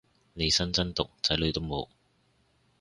[0.33, 1.87] 利申真毒仔女都冇